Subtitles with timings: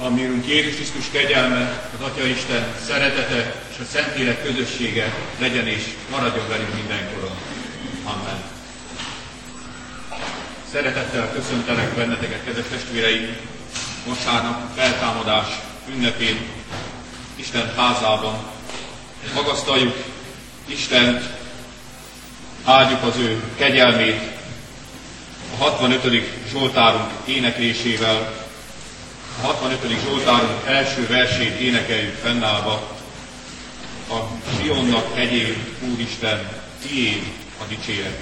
[0.00, 5.82] ami Úrunk Jézus Krisztus kegyelme, az Atya Isten szeretete és a Szentlélek közössége legyen és
[6.10, 7.36] maradjon velünk mindenkoron.
[8.04, 8.42] Amen.
[10.72, 13.36] Szeretettel köszöntelek benneteket, kedves testvéreim,
[14.06, 15.46] vasárnap feltámadás
[15.94, 16.38] ünnepén,
[17.36, 18.34] Isten házában.
[19.34, 19.96] Magasztaljuk
[20.66, 21.22] Istent,
[22.64, 24.20] áldjuk az ő kegyelmét,
[25.58, 26.22] a 65.
[26.50, 28.39] Zsoltárunk éneklésével,
[29.42, 30.00] a 65.
[30.00, 32.98] Zsoltárunk első versét énekeljük fennállva,
[34.10, 34.18] a
[34.58, 35.56] Sionnak hegyén,
[35.92, 36.48] Úristen,
[36.88, 37.22] tiéd
[37.60, 38.18] a dicséret.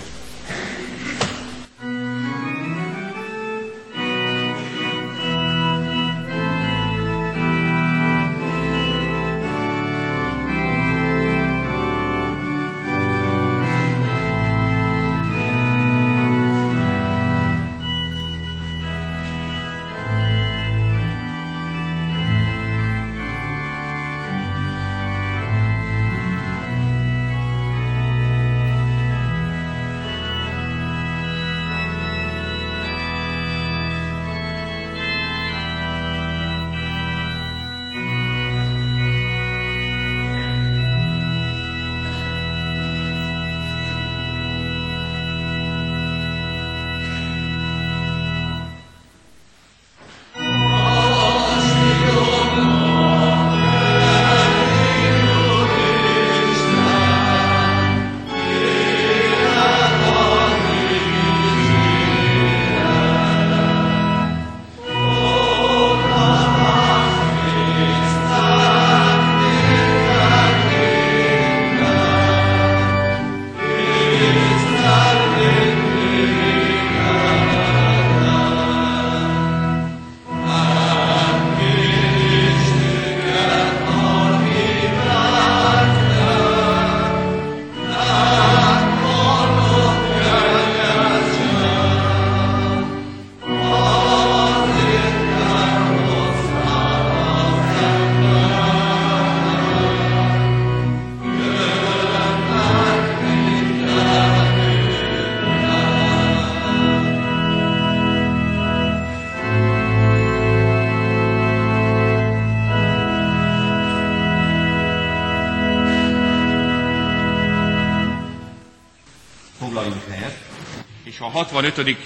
[121.69, 121.97] 65.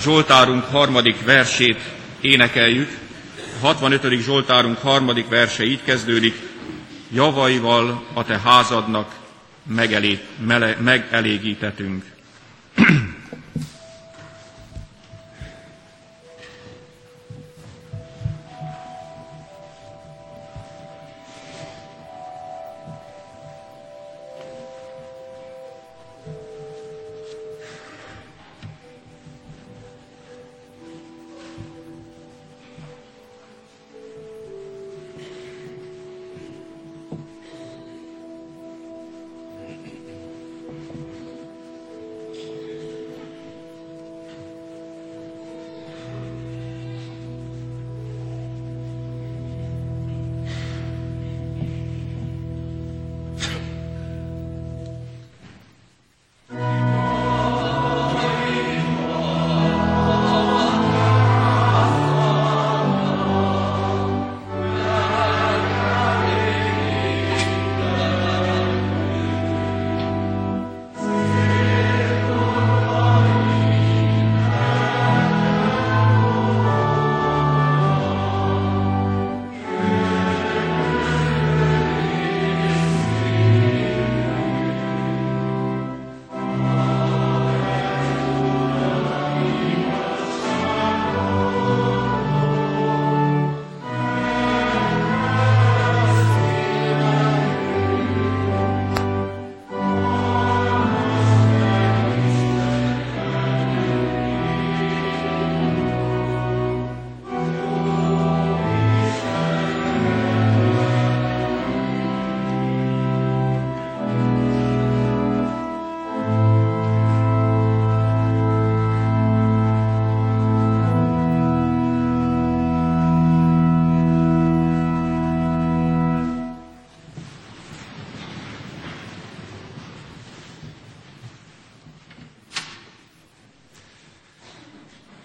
[0.00, 1.80] Zsoltárunk harmadik versét
[2.20, 2.98] énekeljük.
[3.62, 4.20] A 65.
[4.20, 6.34] Zsoltárunk harmadik verse így kezdődik.
[7.12, 9.14] Javaival a te házadnak
[9.66, 12.04] megelé, mele, megelégítetünk.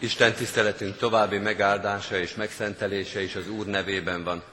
[0.08, 4.44] Isten tiszteletünk további megáldása és megszentelése is az Úr nevében van,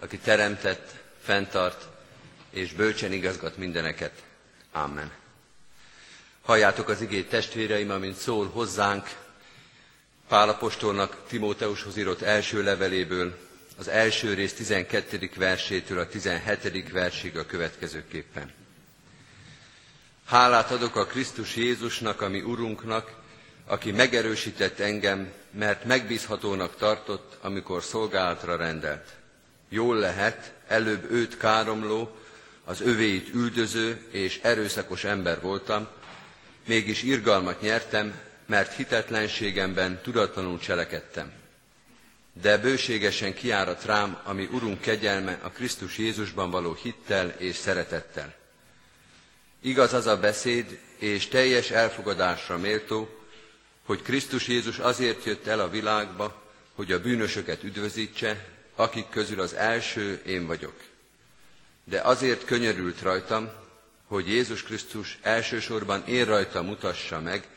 [0.00, 1.88] aki teremtett, fenntart
[2.50, 4.12] és bölcsen igazgat mindeneket.
[4.72, 5.10] Amen.
[6.42, 9.08] Halljátok az igét testvéreim, amint szól hozzánk
[10.28, 13.38] Pálapostolnak Timóteushoz írott első leveléből,
[13.78, 15.30] az első rész 12.
[15.36, 16.92] versétől a 17.
[16.92, 18.52] versig a következőképpen.
[20.26, 23.20] Hálát adok a Krisztus Jézusnak, ami Urunknak,
[23.72, 29.08] aki megerősített engem, mert megbízhatónak tartott, amikor szolgálatra rendelt.
[29.68, 32.16] Jól lehet, előbb őt káromló,
[32.64, 35.88] az övéit üldöző és erőszakos ember voltam,
[36.66, 38.14] mégis irgalmat nyertem,
[38.46, 41.32] mert hitetlenségemben tudatlanul cselekedtem.
[42.42, 48.34] De bőségesen kiárat rám, ami Urunk kegyelme a Krisztus Jézusban való hittel és szeretettel.
[49.60, 53.20] Igaz az a beszéd, és teljes elfogadásra méltó,
[53.84, 56.42] hogy Krisztus Jézus azért jött el a világba,
[56.74, 60.74] hogy a bűnösöket üdvözítse, akik közül az első én vagyok.
[61.84, 63.50] De azért könyörült rajtam,
[64.06, 67.48] hogy Jézus Krisztus elsősorban én rajta mutassa meg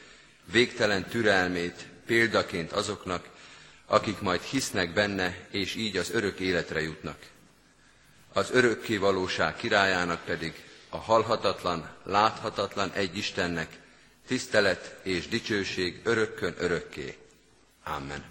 [0.52, 3.28] végtelen türelmét példaként azoknak,
[3.86, 7.18] akik majd hisznek benne, és így az örök életre jutnak.
[8.34, 13.80] Az örökké valóság királyának pedig a halhatatlan, láthatatlan egy Istennek
[14.28, 17.18] tisztelet és dicsőség örökkön örökké.
[17.84, 18.24] Amen.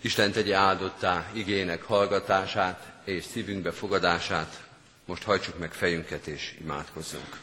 [0.00, 4.64] Isten tegye áldottá igének hallgatását és szívünkbe fogadását.
[5.04, 7.40] Most hajtsuk meg fejünket és imádkozzunk.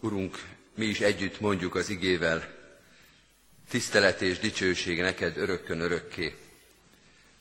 [0.00, 2.56] Urunk, mi is együtt mondjuk az igével,
[3.68, 6.36] tisztelet és dicsőség neked örökkön örökké.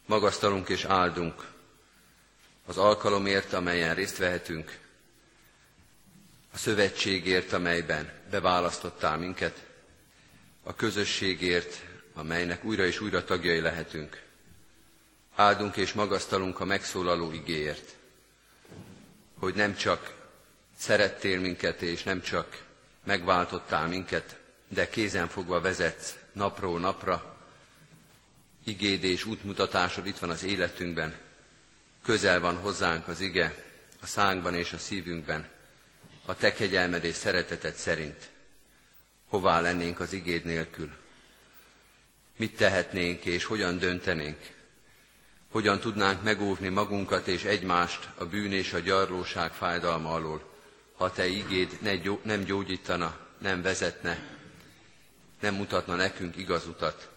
[0.06, 1.56] Magasztalunk és áldunk
[2.68, 4.80] az alkalomért, amelyen részt vehetünk,
[6.54, 9.66] a szövetségért, amelyben beválasztottál minket,
[10.64, 11.82] a közösségért,
[12.14, 14.22] amelynek újra és újra tagjai lehetünk.
[15.36, 17.96] Áldunk és magasztalunk a megszólaló igéért,
[19.40, 20.16] hogy nem csak
[20.78, 22.64] szerettél minket, és nem csak
[23.04, 27.38] megváltottál minket, de kézen fogva vezetsz napról napra,
[28.64, 31.27] igéd és útmutatásod itt van az életünkben,
[32.08, 33.64] közel van hozzánk az ige,
[34.02, 35.48] a szánkban és a szívünkben,
[36.26, 38.30] a te kegyelmed és szereteted szerint.
[39.30, 40.92] Hová lennénk az igéd nélkül?
[42.38, 44.38] Mit tehetnénk és hogyan döntenénk?
[45.52, 50.54] Hogyan tudnánk megóvni magunkat és egymást a bűn és a gyarlóság fájdalma alól,
[50.98, 51.78] ha te igéd
[52.24, 54.20] nem gyógyítana, nem vezetne,
[55.42, 57.10] nem mutatna nekünk igaz utat?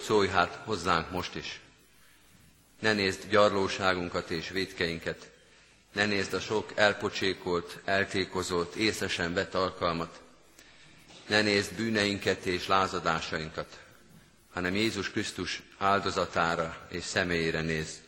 [0.00, 1.60] Szólj hát hozzánk most is.
[2.82, 5.30] Ne nézd gyarlóságunkat és védkeinket,
[5.92, 10.20] ne nézd a sok elpocsékolt, eltékozott, észesen vett alkalmat,
[11.26, 13.78] ne nézd bűneinket és lázadásainkat,
[14.52, 18.00] hanem Jézus Krisztus áldozatára és személyére néz.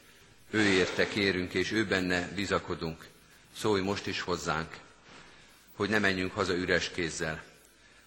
[0.51, 3.07] Ő érte kérünk, és ő benne bizakodunk.
[3.57, 4.77] Szólj most is hozzánk,
[5.77, 7.43] hogy ne menjünk haza üres kézzel,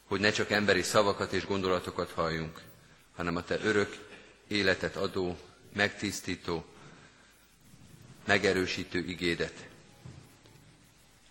[0.05, 2.61] hogy ne csak emberi szavakat és gondolatokat halljunk,
[3.15, 3.97] hanem a Te örök
[4.47, 5.37] életet adó,
[5.77, 6.65] megtisztító,
[8.25, 9.67] megerősítő igédet.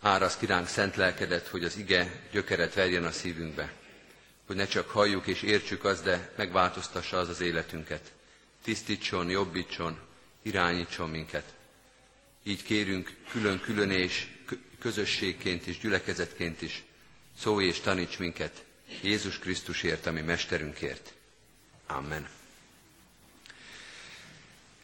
[0.01, 3.73] Árasz kiránk szent lelkedet, hogy az ige gyökeret verjen a szívünkbe,
[4.47, 8.13] hogy ne csak halljuk és értsük azt, de megváltoztassa az az életünket.
[8.63, 9.99] Tisztítson, jobbítson,
[10.43, 11.55] irányítson minket.
[12.43, 14.27] Így kérünk külön-külön és
[14.79, 16.85] közösségként és gyülekezetként is,
[17.39, 18.65] szólj és taníts minket
[19.03, 21.13] Jézus Krisztusért, ami Mesterünkért.
[21.87, 22.29] Amen.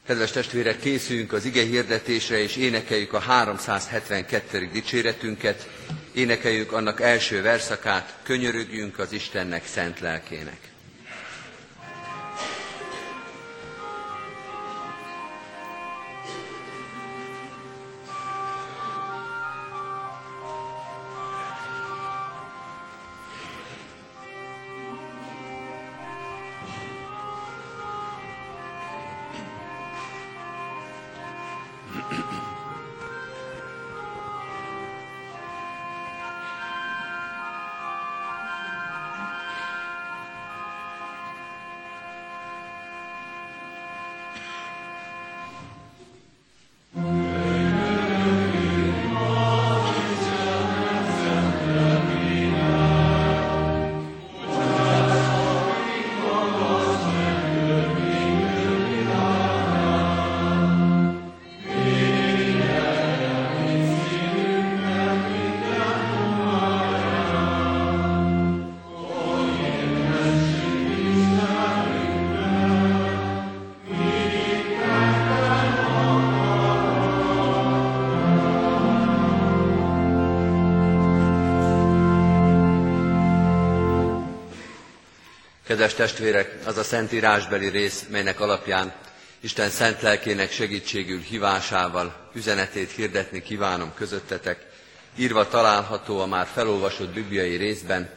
[0.06, 4.68] Kedves testvérek, készüljünk az ige hirdetésre, és énekeljük a 372.
[4.72, 5.68] dicséretünket,
[6.12, 10.71] énekeljük annak első verszakát, könyörögjünk az Istennek szent lelkének.
[85.72, 88.92] Kedves testvérek, az a szentírásbeli rész, melynek alapján
[89.40, 94.66] Isten szent lelkének segítségül hívásával üzenetét hirdetni kívánom közöttetek,
[95.16, 98.10] írva található a már felolvasott bibliai részben,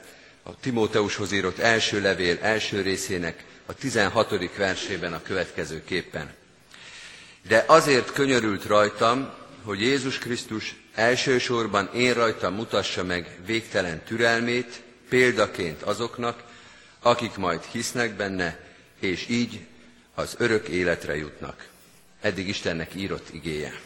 [0.43, 4.55] a Timóteushoz írott első levél első részének a 16.
[4.57, 6.33] versében a következő képpen.
[7.47, 9.33] De azért könyörült rajtam,
[9.63, 16.53] hogy Jézus Krisztus elsősorban én rajtam mutassa meg végtelen türelmét, példaként azoknak,
[17.05, 18.59] akik majd hisznek benne,
[18.99, 19.65] és így
[20.15, 21.67] az örök életre jutnak.
[22.21, 23.79] Eddig Istennek írott igéje.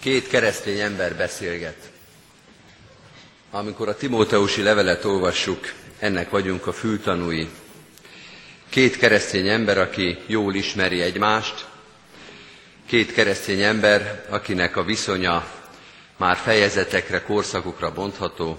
[0.00, 1.90] Két keresztény ember beszélget.
[3.50, 7.48] Amikor a Timóteusi levelet olvassuk, ennek vagyunk a fültanúi.
[8.72, 11.66] Két keresztény ember, aki jól ismeri egymást,
[12.86, 15.46] két keresztény ember, akinek a viszonya
[16.16, 18.58] már fejezetekre, korszakokra bontható,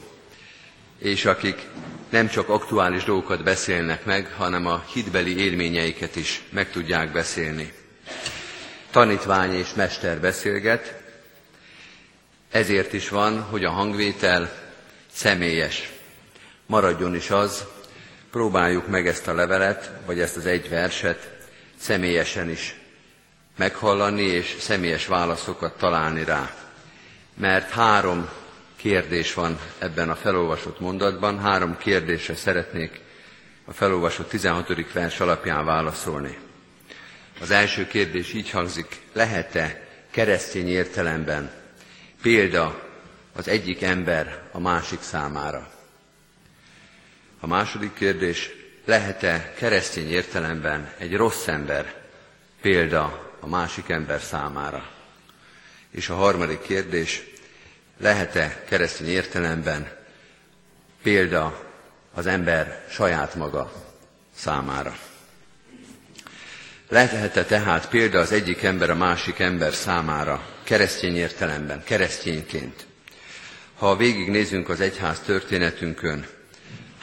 [0.99, 1.61] és akik
[2.09, 7.73] nem csak aktuális dolgokat beszélnek meg, hanem a hitbeli élményeiket is meg tudják beszélni.
[8.91, 11.01] Tanítvány és mester beszélget,
[12.51, 14.53] ezért is van, hogy a hangvétel
[15.13, 15.89] személyes.
[16.65, 17.65] Maradjon is az,
[18.33, 21.31] próbáljuk meg ezt a levelet, vagy ezt az egy verset
[21.77, 22.75] személyesen is
[23.57, 26.53] meghallani, és személyes válaszokat találni rá.
[27.33, 28.29] Mert három
[28.75, 33.01] kérdés van ebben a felolvasott mondatban, három kérdésre szeretnék
[33.65, 34.91] a felolvasott 16.
[34.93, 36.37] vers alapján válaszolni.
[37.41, 41.51] Az első kérdés így hangzik, lehet-e keresztény értelemben
[42.21, 42.81] példa
[43.35, 45.72] az egyik ember a másik számára?
[47.43, 48.49] A második kérdés,
[48.85, 51.93] lehet-e keresztény értelemben egy rossz ember
[52.61, 54.89] példa a másik ember számára?
[55.91, 57.23] És a harmadik kérdés,
[57.97, 59.91] lehet-e keresztény értelemben
[61.01, 61.71] példa
[62.13, 63.71] az ember saját maga
[64.35, 64.97] számára?
[66.89, 72.85] Lehet-e tehát példa az egyik ember a másik ember számára, keresztény értelemben, keresztényként?
[73.75, 76.27] Ha végignézünk az egyház történetünkön,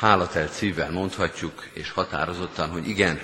[0.00, 3.20] hálatelt szívvel mondhatjuk, és határozottan, hogy igen,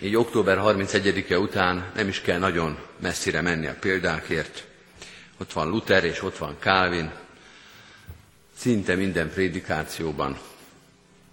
[0.00, 4.66] így október 31-e után nem is kell nagyon messzire menni a példákért.
[5.40, 7.10] Ott van Luther és ott van Calvin.
[8.56, 10.38] Szinte minden prédikációban,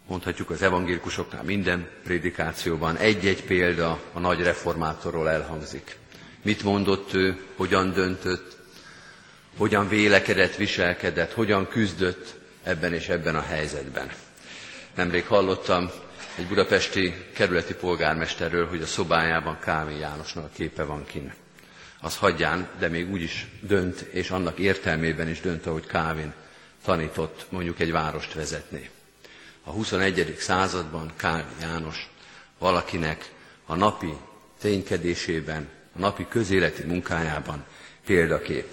[0.07, 5.97] mondhatjuk az evangélikusoknál minden prédikációban egy-egy példa a nagy reformátorról elhangzik.
[6.41, 8.57] Mit mondott ő, hogyan döntött,
[9.57, 14.11] hogyan vélekedett, viselkedett, hogyan küzdött ebben és ebben a helyzetben.
[14.95, 15.91] Nemrég hallottam
[16.37, 21.33] egy budapesti kerületi polgármesterről, hogy a szobájában Kávé Jánosnak a képe van kin.
[22.01, 26.33] Az hagyján, de még úgy is dönt, és annak értelmében is dönt, ahogy Kávin
[26.85, 28.89] tanított mondjuk egy várost vezetni.
[29.63, 30.35] A 21.
[30.39, 32.09] században Kávé János
[32.57, 33.31] valakinek
[33.65, 34.13] a napi
[34.59, 37.63] ténykedésében, a napi közéleti munkájában
[38.05, 38.67] példakép.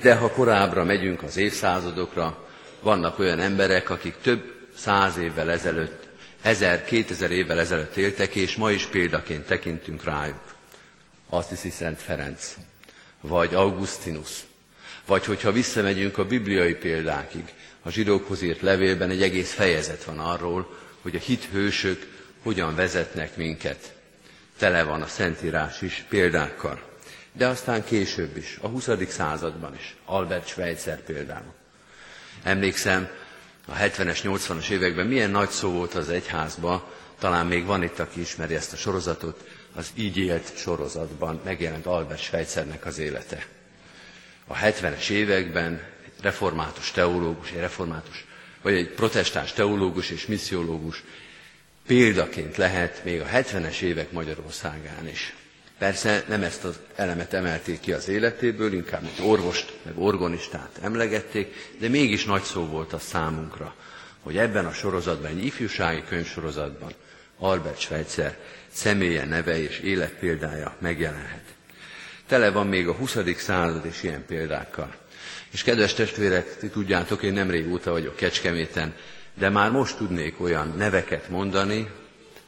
[0.00, 2.48] De ha korábbra megyünk az évszázadokra,
[2.80, 6.08] vannak olyan emberek, akik több száz évvel ezelőtt,
[6.42, 10.54] ezer, kétezer évvel ezelőtt éltek, és ma is példaként tekintünk rájuk.
[11.28, 12.56] Azt hiszi Szent Ferenc,
[13.20, 14.30] vagy Augustinus,
[15.06, 17.44] vagy hogyha visszamegyünk a bibliai példákig,
[17.82, 22.06] a zsidókhoz írt levélben egy egész fejezet van arról, hogy a hithősök
[22.42, 23.94] hogyan vezetnek minket.
[24.58, 26.88] Tele van a Szentírás is példákkal.
[27.32, 28.88] De aztán később is, a 20.
[29.08, 31.59] században is, Albert Schweitzer például.
[32.42, 33.08] Emlékszem,
[33.66, 36.82] a 70-es, 80-as években milyen nagy szó volt az egyházban,
[37.18, 39.44] talán még van itt, aki ismeri ezt a sorozatot,
[39.74, 43.46] az így élt sorozatban megjelent Albert Schweitzernek az élete.
[44.46, 45.82] A 70-es években
[46.22, 48.24] református teológus, egy református,
[48.62, 51.02] vagy egy protestáns teológus és missziológus
[51.86, 55.34] példaként lehet még a 70-es évek Magyarországán is.
[55.80, 61.74] Persze nem ezt az elemet emelték ki az életéből, inkább egy orvost, meg orgonistát emlegették,
[61.78, 63.74] de mégis nagy szó volt a számunkra,
[64.22, 66.92] hogy ebben a sorozatban, egy ifjúsági könyvsorozatban
[67.38, 68.36] Albert Schweitzer
[68.72, 71.44] személye neve és életpéldája megjelenhet.
[72.26, 73.16] Tele van még a 20.
[73.36, 74.94] század és ilyen példákkal.
[75.50, 78.94] És kedves testvérek, ti tudjátok, én nem régóta vagyok Kecskeméten,
[79.34, 81.90] de már most tudnék olyan neveket mondani,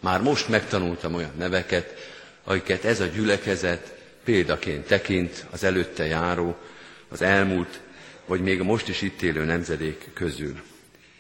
[0.01, 2.12] már most megtanultam olyan neveket,
[2.45, 3.95] akiket ez a gyülekezet
[4.25, 6.57] példaként tekint az előtte járó,
[7.09, 7.81] az elmúlt,
[8.27, 10.61] vagy még most is itt élő nemzedék közül.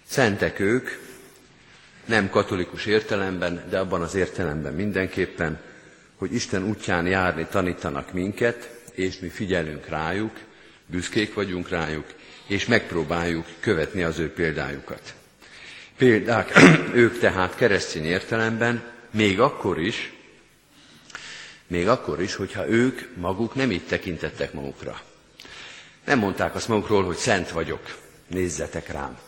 [0.07, 0.89] Szentek ők,
[2.05, 5.61] nem katolikus értelemben, de abban az értelemben mindenképpen,
[6.17, 10.33] hogy Isten útján járni tanítanak minket, és mi figyelünk rájuk,
[10.87, 12.07] büszkék vagyunk rájuk,
[12.47, 15.15] és megpróbáljuk követni az ő példájukat.
[15.97, 16.53] Példák
[16.95, 20.13] ők tehát keresztény értelemben, még akkor is,
[21.73, 25.01] még akkor is, hogyha ők maguk nem így tekintettek magukra.
[26.05, 29.19] Nem mondták azt magukról, hogy szent vagyok, nézzetek rám.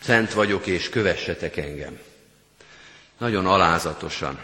[0.00, 1.98] Szent vagyok, és kövessetek engem.
[3.18, 4.42] Nagyon alázatosan,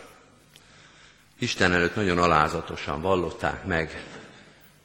[1.39, 4.05] Isten előtt nagyon alázatosan vallották meg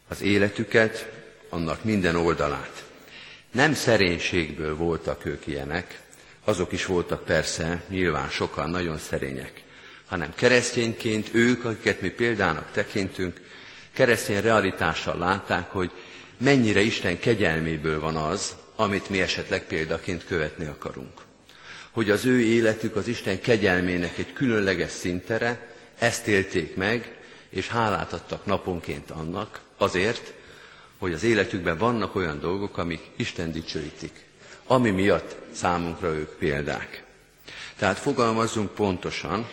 [0.07, 1.12] az életüket,
[1.50, 2.84] annak minden oldalát.
[3.51, 6.01] Nem szerénységből voltak ők ilyenek,
[6.43, 9.64] azok is voltak persze, nyilván sokan nagyon szerények,
[10.06, 13.42] hanem keresztényként ők, akiket mi példának tekintünk,
[13.94, 15.92] keresztény realitással látták, hogy
[16.38, 21.22] mennyire Isten kegyelméből van az, amit mi esetleg példaként követni akarunk.
[21.92, 27.16] Hogy az ő életük az Isten kegyelmének egy különleges szintere, ezt élték meg,
[27.50, 30.34] és hálát adtak naponként annak, azért,
[30.98, 34.26] hogy az életükben vannak olyan dolgok, amik Isten dicsőítik,
[34.68, 37.04] ami miatt számunkra ők példák.
[37.78, 39.48] Tehát fogalmazzunk pontosan,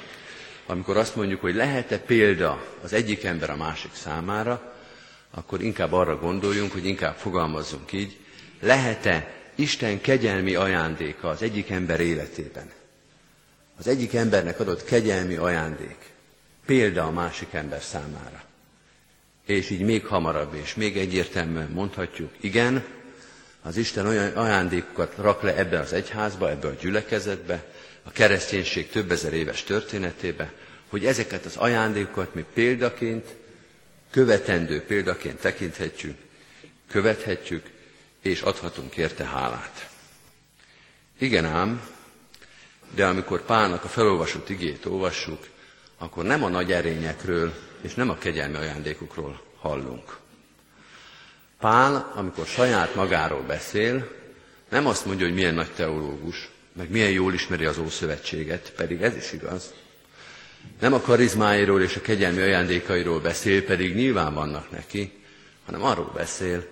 [0.67, 4.75] amikor azt mondjuk, hogy lehet-e példa az egyik ember a másik számára,
[5.31, 8.17] akkor inkább arra gondoljunk, hogy inkább fogalmazzunk így,
[8.61, 12.71] lehet-e Isten kegyelmi ajándéka az egyik ember életében?
[13.79, 15.97] Az egyik embernek adott kegyelmi ajándék
[16.67, 18.43] példa a másik ember számára.
[19.47, 22.85] És így még hamarabb és még egyértelműen mondhatjuk, igen,
[23.63, 27.65] az Isten olyan ajándékokat rak le ebbe az egyházba, ebbe a gyülekezetbe,
[28.03, 30.53] a kereszténység több ezer éves történetébe,
[30.89, 33.27] hogy ezeket az ajándékokat mi példaként,
[34.11, 36.17] követendő példaként tekinthetjük,
[36.91, 37.67] követhetjük,
[38.23, 39.89] és adhatunk érte hálát.
[41.19, 41.83] Igen ám,
[42.95, 45.47] de amikor Pálnak a felolvasott igét olvassuk,
[45.99, 50.17] akkor nem a nagy erényekről és nem a kegyelmi ajándékokról hallunk.
[51.59, 54.09] Pál, amikor saját magáról beszél,
[54.69, 59.17] nem azt mondja, hogy milyen nagy teológus, meg milyen jól ismeri az Ószövetséget, pedig ez
[59.17, 59.75] is igaz.
[60.81, 65.13] Nem a karizmáiról és a kegyelmi ajándékairól beszél, pedig nyilván vannak neki,
[65.65, 66.67] hanem arról beszél,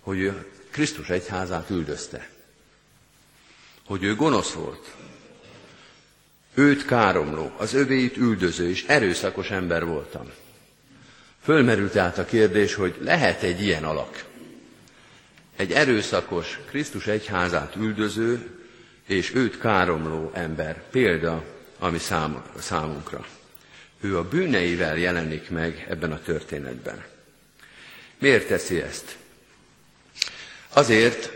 [0.00, 2.28] hogy ő Krisztus egyházát üldözte.
[3.86, 4.94] Hogy ő gonosz volt,
[6.54, 10.30] őt káromló, az övéit üldöző és erőszakos ember voltam.
[11.42, 14.24] Fölmerült át a kérdés, hogy lehet egy ilyen alak.
[15.56, 18.63] Egy erőszakos, Krisztus egyházát üldöző
[19.06, 21.44] és őt káromló ember példa,
[21.78, 23.26] ami szám, számunkra.
[24.00, 27.04] Ő a bűneivel jelenik meg ebben a történetben.
[28.18, 29.16] Miért teszi ezt?
[30.68, 31.32] Azért,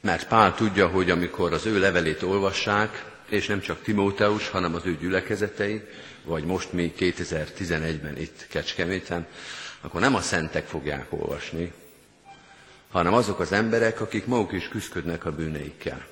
[0.00, 4.86] mert Pál tudja, hogy amikor az ő levelét olvassák, és nem csak Timóteus, hanem az
[4.86, 5.82] ő gyülekezetei,
[6.24, 9.26] vagy most mi 2011-ben itt Kecskeméten,
[9.80, 11.72] akkor nem a szentek fogják olvasni,
[12.90, 16.06] hanem azok az emberek, akik maguk is küzdködnek a bűneikkel.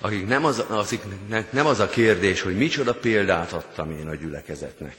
[0.00, 4.96] Akik nem az, akiknek nem az a kérdés, hogy micsoda példát adtam én a gyülekezetnek,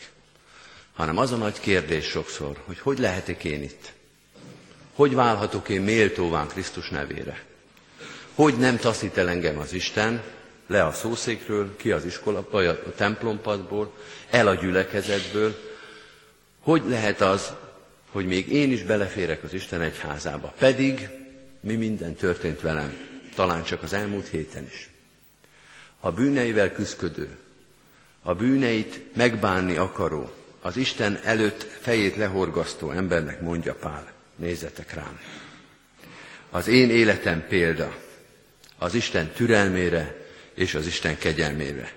[0.94, 3.92] hanem az a nagy kérdés sokszor, hogy hogy lehetek én itt?
[4.94, 7.44] Hogy válhatok én méltóván Krisztus nevére?
[8.36, 10.22] Hogy nem taszít el engem az Isten,
[10.68, 13.94] le a szószékről, ki az iskola, vagy a templompadból,
[14.30, 15.56] el a gyülekezetből.
[16.60, 17.54] Hogy lehet az,
[18.12, 20.54] hogy még én is beleférek az Isten egyházába?
[20.58, 21.10] Pedig
[21.60, 22.98] mi minden történt velem,
[23.36, 24.91] talán csak az elmúlt héten is.
[26.04, 27.38] A bűneivel küzdködő,
[28.22, 35.20] a bűneit megbánni akaró, az Isten előtt fejét lehorgasztó embernek mondja Pál, nézzetek rám.
[36.50, 37.96] Az én életem példa
[38.78, 40.16] az Isten türelmére
[40.54, 41.92] és az Isten kegyelmére.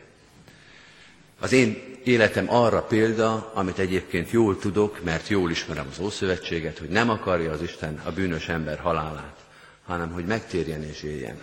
[1.38, 6.88] Az én életem arra példa, amit egyébként jól tudok, mert jól ismerem az Ószövetséget, hogy
[6.88, 9.36] nem akarja az Isten a bűnös ember halálát,
[9.84, 11.38] hanem hogy megtérjen és éljen.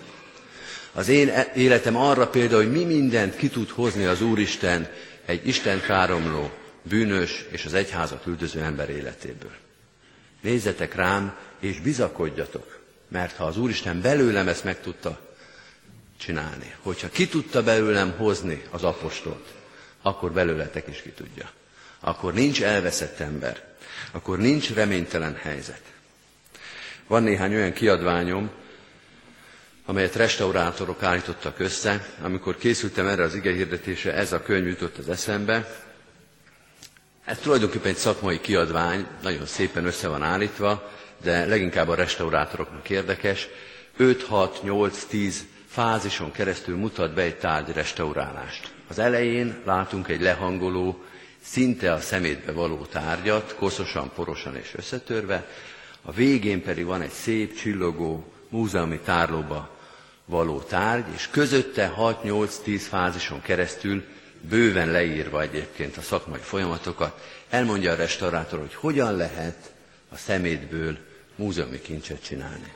[0.94, 4.90] Az én e- életem arra példa, hogy mi mindent ki tud hozni az Úristen
[5.26, 6.52] egy Isten káromló,
[6.82, 9.52] bűnös és az egyházat üldöző ember életéből.
[10.42, 15.20] Nézzetek rám, és bizakodjatok, mert ha az Úristen belőlem ezt meg tudta
[16.18, 16.76] csinálni.
[16.82, 19.48] Hogyha ki tudta belőlem hozni az apostolt,
[20.02, 21.50] akkor belőletek is ki tudja.
[22.00, 23.64] Akkor nincs elveszett ember.
[24.12, 25.82] Akkor nincs reménytelen helyzet.
[27.08, 28.50] Van néhány olyan kiadványom,
[29.86, 32.06] amelyet restaurátorok állítottak össze.
[32.22, 35.76] Amikor készültem erre az ige hirdetése, ez a könyv jutott az eszembe.
[37.26, 40.92] Ez tulajdonképpen egy szakmai kiadvány, nagyon szépen össze van állítva,
[41.24, 43.48] de leginkább a restaurátoroknak érdekes.
[43.98, 48.72] 5, 6, 8, 10 fázison keresztül mutat be egy tárgy restaurálást.
[48.88, 51.04] Az elején látunk egy lehangoló,
[51.44, 55.48] szinte a szemétbe való tárgyat, koszosan, porosan és összetörve,
[56.02, 59.70] a végén pedig van egy szép, csillogó, múzeumi tárlóba
[60.26, 64.04] való tárgy, és közötte 6-8-10 fázison keresztül,
[64.50, 69.72] bőven leírva egyébként a szakmai folyamatokat, elmondja a restaurátor, hogy hogyan lehet
[70.10, 70.98] a szemétből
[71.36, 72.74] múzeumi kincset csinálni.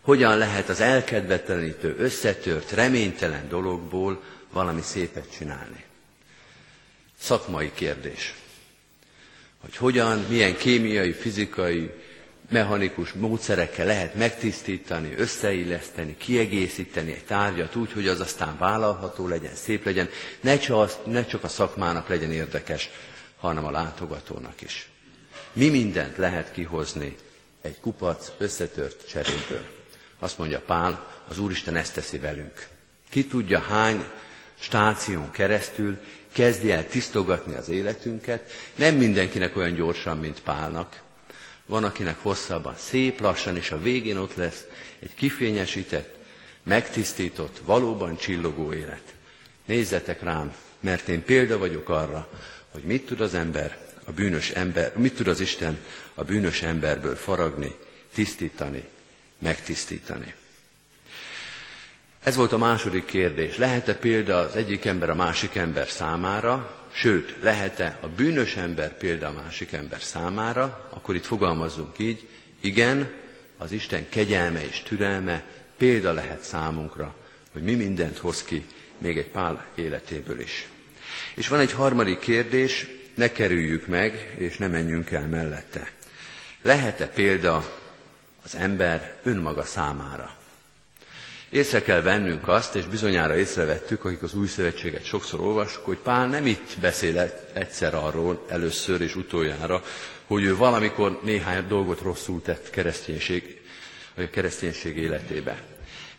[0.00, 5.84] Hogyan lehet az elkedvetlenítő, összetört, reménytelen dologból valami szépet csinálni.
[7.18, 8.34] Szakmai kérdés.
[9.60, 11.90] Hogy hogyan, milyen kémiai, fizikai,
[12.50, 19.84] mechanikus módszerekkel lehet megtisztítani, összeilleszteni, kiegészíteni egy tárgyat úgy, hogy az aztán vállalható legyen, szép
[19.84, 20.08] legyen,
[20.40, 22.90] ne csak, ne csak a szakmának legyen érdekes,
[23.36, 24.88] hanem a látogatónak is.
[25.52, 27.16] Mi mindent lehet kihozni
[27.62, 29.64] egy kupac összetört cseréből.
[30.18, 32.66] Azt mondja Pál, az Úristen ezt teszi velünk.
[33.10, 34.04] Ki tudja hány
[34.58, 35.98] stáción keresztül
[36.32, 41.02] kezdi el tisztogatni az életünket, nem mindenkinek olyan gyorsan, mint Pálnak,
[41.66, 44.64] van, akinek hosszabban, szép lassan, és a végén ott lesz
[44.98, 46.14] egy kifényesített,
[46.62, 49.14] megtisztított, valóban csillogó élet.
[49.64, 52.28] Nézzetek rám, mert én példa vagyok arra,
[52.70, 55.78] hogy mit tud az ember, a bűnös ember, mit tud az Isten
[56.14, 57.74] a bűnös emberből faragni,
[58.14, 58.84] tisztítani,
[59.38, 60.34] megtisztítani.
[62.22, 63.56] Ez volt a második kérdés.
[63.56, 66.83] Lehet-e példa az egyik ember a másik ember számára?
[66.96, 70.88] Sőt, lehet-e a bűnös ember példa a másik ember számára?
[70.90, 72.28] Akkor itt fogalmazzunk így,
[72.60, 73.10] igen,
[73.58, 75.44] az Isten kegyelme és türelme
[75.76, 77.14] példa lehet számunkra,
[77.52, 78.64] hogy mi mindent hoz ki
[78.98, 80.68] még egy pál életéből is.
[81.34, 85.90] És van egy harmadik kérdés, ne kerüljük meg, és ne menjünk el mellette.
[86.62, 87.78] Lehet-e példa
[88.44, 90.36] az ember önmaga számára?
[91.54, 96.26] Észre kell vennünk azt, és bizonyára észrevettük, akik az új szövetséget sokszor olvasjuk, hogy Pál
[96.26, 99.82] nem itt beszél egyszer arról, először és utoljára,
[100.26, 103.60] hogy ő valamikor néhány dolgot rosszul tett kereszténység,
[104.16, 105.62] a kereszténység életébe.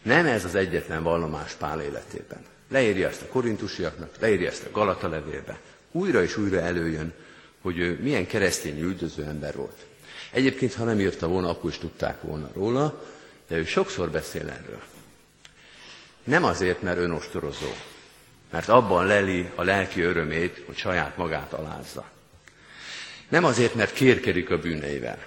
[0.02, 2.40] Nem ez az egyetlen vallomás Pál életében.
[2.70, 5.60] Leírja ezt a korintusiaknak, leírja ezt a Galata levélbe.
[5.92, 7.14] Újra és újra előjön,
[7.62, 9.86] hogy ő milyen keresztény üldöző ember volt.
[10.32, 13.04] Egyébként, ha nem írta volna, akkor is tudták volna róla,
[13.48, 14.82] de ő sokszor beszél erről.
[16.26, 17.72] Nem azért, mert önostorozó,
[18.52, 22.10] mert abban leli a lelki örömét, hogy saját magát alázza.
[23.30, 25.26] Nem azért, mert kérkedik a bűneivel.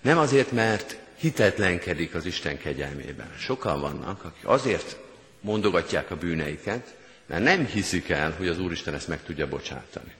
[0.00, 3.34] Nem azért, mert hitetlenkedik az Isten kegyelmében.
[3.38, 4.96] Sokan vannak, akik azért
[5.40, 6.94] mondogatják a bűneiket,
[7.26, 10.14] mert nem hiszik el, hogy az Úristen ezt meg tudja bocsátani.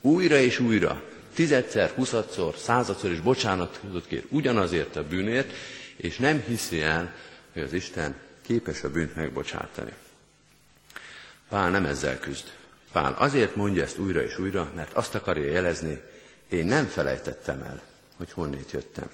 [0.00, 1.02] Újra és újra,
[1.34, 5.52] tizedszer, huszadszor, századszor is bocsánatot kér ugyanazért a bűnért,
[5.96, 7.14] és nem hiszi el,
[7.52, 8.14] hogy az Isten
[8.50, 9.92] képes a bűnt megbocsátani.
[11.48, 12.44] Pál nem ezzel küzd.
[12.92, 16.00] Pál azért mondja ezt újra és újra, mert azt akarja jelezni,
[16.48, 17.82] én nem felejtettem el,
[18.16, 19.10] hogy honnét jöttem.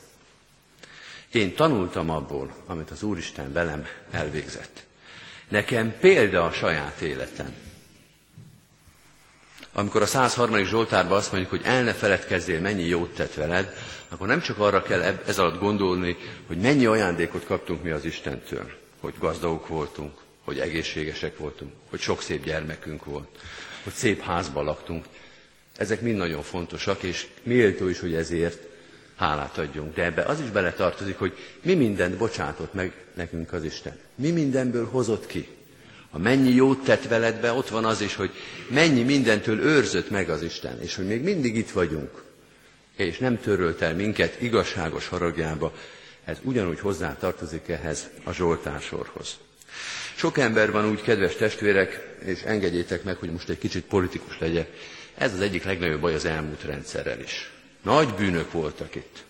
[1.33, 4.85] Én tanultam abból, amit az Úristen velem elvégzett.
[5.49, 7.55] Nekem példa a saját életem.
[9.73, 10.65] Amikor a 103.
[10.65, 13.77] Zsoltárban azt mondjuk, hogy el ne feledkezzél, mennyi jót tett veled,
[14.09, 18.85] akkor nem csak arra kell ez alatt gondolni, hogy mennyi ajándékot kaptunk mi az Istentől,
[19.01, 20.13] hogy gazdagok voltunk,
[20.45, 23.29] hogy egészségesek voltunk, hogy sok szép gyermekünk volt,
[23.85, 25.05] hogy szép házban laktunk.
[25.77, 28.67] Ezek mind nagyon fontosak, és méltó is, hogy ezért
[29.17, 29.95] hálát adjunk.
[29.95, 33.99] De ebbe az is beletartozik, hogy mi mindent bocsátott meg nekünk az Isten.
[34.15, 35.49] Mi mindenből hozott ki.
[36.11, 38.31] A mennyi jót tett veled be, ott van az is, hogy
[38.71, 42.23] mennyi mindentől őrzött meg az Isten, és hogy még mindig itt vagyunk,
[42.97, 45.73] és nem törölt el minket igazságos haragjába,
[46.27, 49.37] ez ugyanúgy hozzá tartozik ehhez a Zsoltársorhoz.
[50.17, 54.69] Sok ember van úgy, kedves testvérek, és engedjétek meg, hogy most egy kicsit politikus legyek,
[55.15, 57.51] ez az egyik legnagyobb baj az elmúlt rendszerrel is.
[57.83, 59.25] Nagy bűnök voltak itt.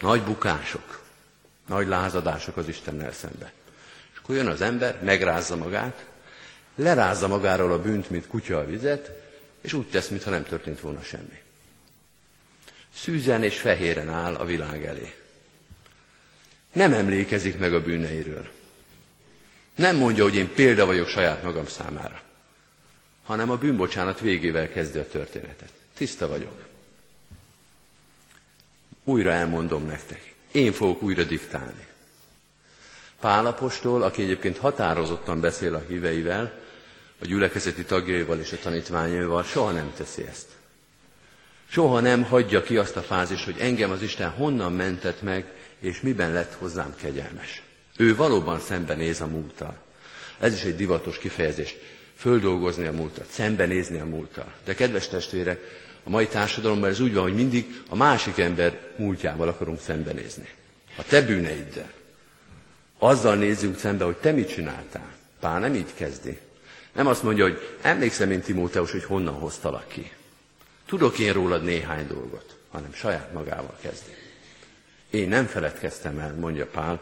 [0.00, 1.02] Nagy bukások.
[1.66, 3.52] Nagy lázadások az Istennel szembe.
[4.12, 6.06] És akkor jön az ember, megrázza magát,
[6.74, 9.10] lerázza magáról a bűnt, mint kutya a vizet,
[9.60, 11.38] és úgy tesz, mintha nem történt volna semmi.
[12.94, 15.19] Szűzen és fehéren áll a világ elé.
[16.72, 18.48] Nem emlékezik meg a bűneiről.
[19.74, 22.20] Nem mondja, hogy én példa vagyok saját magam számára,
[23.24, 25.72] hanem a bűnbocsánat végével kezdi a történetet.
[25.94, 26.64] Tiszta vagyok.
[29.04, 30.34] Újra elmondom nektek.
[30.52, 31.86] Én fogok újra diktálni.
[33.20, 36.58] Pálapostól, aki egyébként határozottan beszél a híveivel,
[37.20, 40.48] a gyülekezeti tagjaival és a tanítványaival, soha nem teszi ezt.
[41.68, 46.00] Soha nem hagyja ki azt a fázist, hogy engem az Isten honnan mentett meg, és
[46.00, 47.62] miben lett hozzám kegyelmes.
[47.96, 49.76] Ő valóban szembenéz a múlttal.
[50.38, 51.74] Ez is egy divatos kifejezés.
[52.16, 54.52] Földolgozni a múltat, szembenézni a múlttal.
[54.64, 55.60] De kedves testvérek,
[56.04, 60.48] a mai társadalomban ez úgy van, hogy mindig a másik ember múltjával akarunk szembenézni.
[60.96, 61.90] A te bűneiddel.
[62.98, 65.12] Azzal nézzünk szembe, hogy te mit csináltál.
[65.40, 66.38] Pál nem így kezdi.
[66.92, 70.12] Nem azt mondja, hogy emlékszem én Timóteus, hogy honnan hoztalak ki.
[70.86, 74.10] Tudok én rólad néhány dolgot, hanem saját magával kezdi.
[75.10, 77.00] Én nem feledkeztem el, mondja Pál,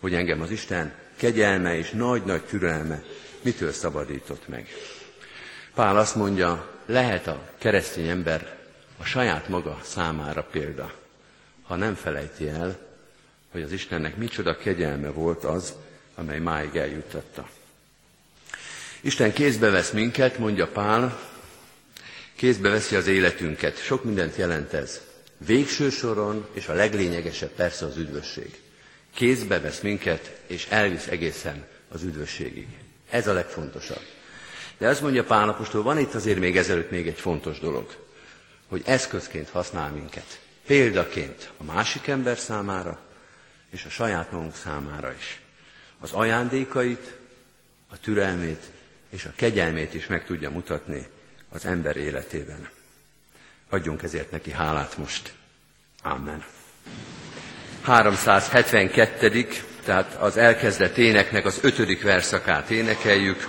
[0.00, 3.02] hogy engem az Isten kegyelme és nagy-nagy türelme
[3.42, 4.68] mitől szabadított meg.
[5.74, 8.56] Pál azt mondja, lehet a keresztény ember
[8.98, 10.92] a saját maga számára példa,
[11.62, 12.78] ha nem felejti el,
[13.50, 15.74] hogy az Istennek micsoda kegyelme volt az,
[16.14, 17.48] amely máig eljuttatta.
[19.00, 21.18] Isten kézbe vesz minket, mondja Pál,
[22.34, 23.82] kézbe veszi az életünket.
[23.82, 25.00] Sok mindent jelent ez.
[25.46, 28.60] Végső soron, és a leglényegesebb persze az üdvösség.
[29.14, 32.66] Kézbe vesz minket, és elvisz egészen az üdvösségig.
[33.10, 34.02] Ez a legfontosabb.
[34.78, 37.96] De azt mondja Pálapostól, van itt azért még ezelőtt még egy fontos dolog,
[38.68, 40.40] hogy eszközként használ minket.
[40.66, 43.00] Példaként a másik ember számára,
[43.70, 45.40] és a saját magunk számára is.
[45.98, 47.16] Az ajándékait,
[47.88, 48.62] a türelmét
[49.10, 51.06] és a kegyelmét is meg tudja mutatni
[51.48, 52.68] az ember életében.
[53.70, 55.32] Adjunk ezért neki hálát most.
[56.02, 56.44] Amen.
[57.82, 59.46] 372.
[59.84, 63.48] tehát az elkezdett éneknek az ötödik verszakát énekeljük.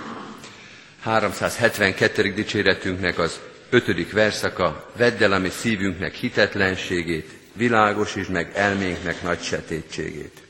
[1.02, 2.32] 372.
[2.32, 10.45] dicséretünknek az ötödik verszaka, vedd el a mi szívünknek hitetlenségét, világosítsd meg elménknek nagy setétségét.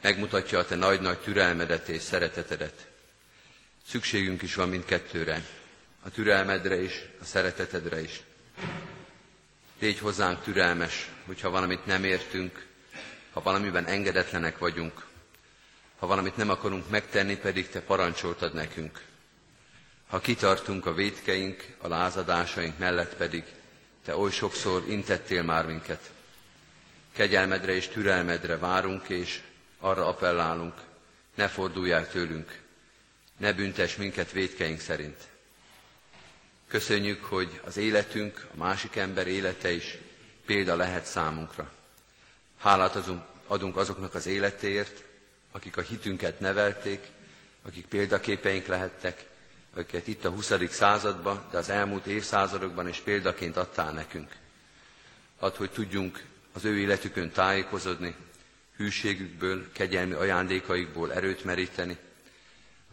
[0.01, 2.87] megmutatja a te nagy-nagy türelmedet és szeretetedet.
[3.89, 5.43] Szükségünk is van mindkettőre,
[6.03, 8.21] a türelmedre is, a szeretetedre is.
[9.79, 12.67] Légy hozzánk türelmes, hogyha valamit nem értünk,
[13.33, 15.07] ha valamiben engedetlenek vagyunk,
[15.99, 19.05] ha valamit nem akarunk megtenni, pedig Te parancsoltad nekünk.
[20.09, 23.45] Ha kitartunk a védkeink, a lázadásaink mellett pedig,
[24.05, 26.11] Te oly sokszor intettél már minket.
[27.13, 29.41] Kegyelmedre és türelmedre várunk, és
[29.79, 30.75] arra appellálunk,
[31.35, 32.59] ne fordulj el tőlünk,
[33.37, 35.17] ne büntes minket védkeink szerint.
[36.69, 39.99] Köszönjük, hogy az életünk, a másik ember élete is
[40.47, 41.73] példa lehet számunkra.
[42.59, 42.99] Hálát
[43.47, 45.05] adunk azoknak az életéért,
[45.53, 47.07] akik a hitünket nevelték,
[47.63, 49.25] akik példaképeink lehettek,
[49.75, 50.53] akiket itt a 20.
[50.71, 54.37] században, de az elmúlt évszázadokban is példaként adtál nekünk.
[55.39, 58.15] Add, hogy tudjunk az ő életükön tájékozódni,
[58.77, 61.97] hűségükből, kegyelmi ajándékaikból erőt meríteni,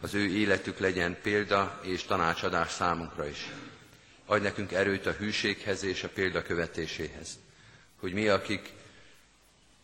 [0.00, 3.50] az ő életük legyen példa és tanácsadás számunkra is.
[4.26, 7.38] Adj nekünk erőt a hűséghez és a példakövetéséhez,
[8.00, 8.72] hogy mi, akik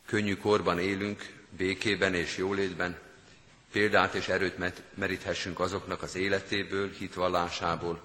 [0.07, 2.99] könnyű korban élünk, békében és jólétben,
[3.73, 4.57] példát és erőt
[4.95, 8.03] meríthessünk azoknak az életéből, hitvallásából,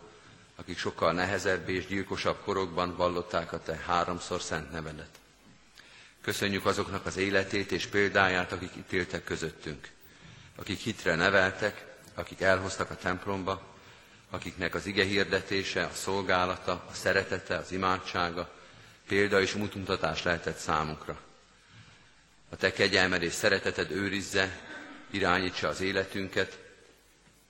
[0.56, 5.20] akik sokkal nehezebb és gyilkosabb korokban vallották a Te háromszor szent nevedet.
[6.22, 9.90] Köszönjük azoknak az életét és példáját, akik itt éltek közöttünk.
[10.56, 11.87] akik hitre neveltek,
[12.18, 13.62] akik elhoztak a templomba,
[14.30, 18.50] akiknek az ige hirdetése, a szolgálata, a szeretete, az imádsága,
[19.08, 21.20] példa és mutatás lehetett számunkra.
[22.50, 24.60] A te kegyelmed és szereteted őrizze,
[25.12, 26.60] irányítsa az életünket,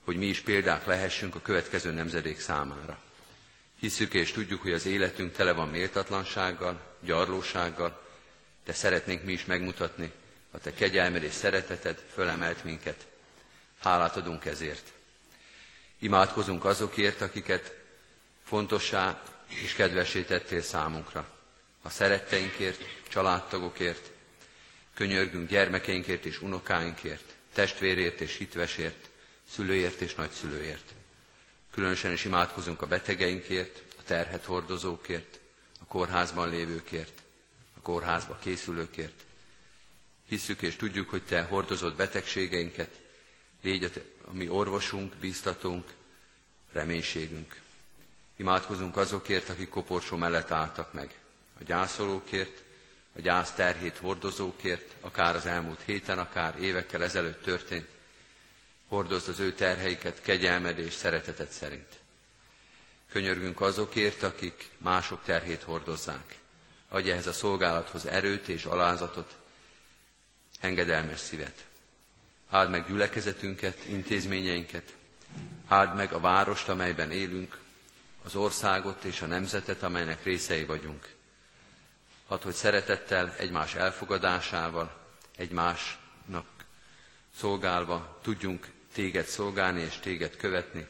[0.04, 3.00] hogy mi is példák lehessünk a következő nemzedék számára.
[3.80, 8.02] Hiszük és tudjuk, hogy az életünk tele van méltatlansággal, gyarlósággal,
[8.66, 10.12] de szeretnénk mi is megmutatni,
[10.52, 13.06] a te kegyelmed és szereteted fölemelt minket.
[13.80, 14.92] Hálát adunk ezért.
[16.00, 17.76] Imádkozunk azokért, akiket
[18.44, 21.28] fontossá és kedvesé tettél számunkra.
[21.82, 24.12] A szeretteinkért, családtagokért,
[24.94, 29.10] könyörgünk gyermekeinkért és unokáinkért, testvérért és hitvesért,
[29.50, 30.94] szülőért és nagyszülőért.
[31.72, 35.40] Különösen is imádkozunk a betegeinkért, a terhet hordozókért,
[35.80, 37.22] a kórházban lévőkért,
[37.78, 39.24] a kórházba készülőkért.
[40.28, 43.00] Hisszük és tudjuk, hogy Te hordozott betegségeinket,
[43.62, 43.92] légy
[44.26, 45.94] a mi orvosunk, bíztatunk,
[46.72, 47.62] reménységünk.
[48.36, 51.20] Imádkozunk azokért, akik koporsó mellett álltak meg,
[51.60, 52.64] a gyászolókért,
[53.16, 57.88] a gyász terhét hordozókért, akár az elmúlt héten, akár évekkel ezelőtt történt,
[58.88, 62.00] hordozd az ő terheiket kegyelmed és szeretetet szerint.
[63.12, 66.36] Könyörgünk azokért, akik mások terhét hordozzák.
[66.90, 69.36] Adj ehhez a szolgálathoz erőt és alázatot,
[70.60, 71.66] engedelmes szívet.
[72.50, 74.96] Áld meg gyülekezetünket, intézményeinket,
[75.68, 77.58] áld meg a várost, amelyben élünk,
[78.24, 81.16] az országot és a nemzetet, amelynek részei vagyunk.
[82.28, 84.98] Hadd, hogy szeretettel, egymás elfogadásával,
[85.38, 86.46] egymásnak
[87.38, 90.88] szolgálva tudjunk téged szolgálni és téged követni,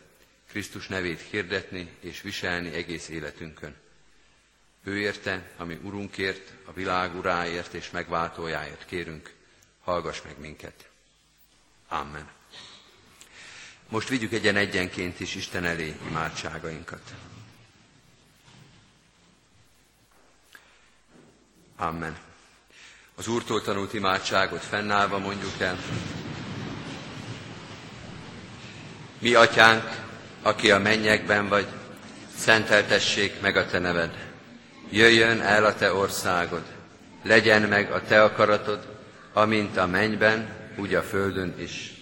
[0.50, 3.76] Krisztus nevét hirdetni és viselni egész életünkön.
[4.84, 9.34] Ő érte, ami Urunkért, a világ uráért és megváltójáért kérünk,
[9.84, 10.87] hallgass meg minket.
[11.88, 12.28] Amen.
[13.90, 17.02] Most vigyük egyen egyenként is Isten elé imádságainkat.
[21.78, 22.18] Amen.
[23.16, 25.78] Az Úrtól tanult imádságot fennállva mondjuk el.
[29.20, 29.84] Mi atyánk,
[30.42, 31.68] aki a mennyekben vagy,
[32.38, 34.28] szenteltessék meg a te neved.
[34.90, 36.64] Jöjjön el a te országod,
[37.24, 38.98] legyen meg a te akaratod,
[39.34, 41.94] amint a mennyben, úgy a földön is.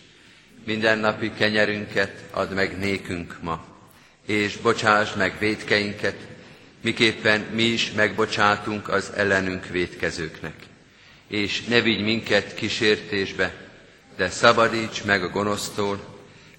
[0.66, 3.66] Mindennapi kenyerünket add meg nékünk ma,
[4.26, 6.16] és bocsáss meg védkeinket,
[6.82, 10.54] miképpen mi is megbocsátunk az ellenünk védkezőknek.
[11.28, 13.54] És ne vigy minket kísértésbe,
[14.16, 16.00] de szabadíts meg a gonosztól,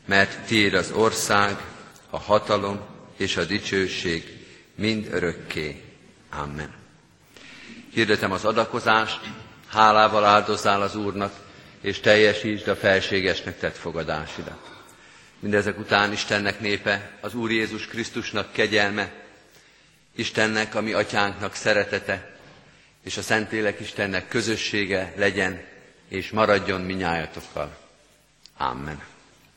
[0.05, 1.57] mert tiéd az ország,
[2.11, 2.81] a hatalom
[3.17, 4.37] és a dicsőség
[4.75, 5.83] mind örökké.
[6.31, 6.75] Amen.
[7.93, 9.21] Hirdetem az adakozást,
[9.69, 11.33] hálával áldozzál az Úrnak,
[11.87, 14.71] és teljesítsd a felségesnek tett fogadásidat.
[15.39, 19.13] Mindezek után Istennek népe, az Úr Jézus Krisztusnak kegyelme,
[20.17, 22.37] Istennek, ami atyánknak szeretete,
[23.05, 25.65] és a Szentlélek Istennek közössége legyen,
[26.09, 27.77] és maradjon minnyájatokkal.
[28.57, 29.03] Amen.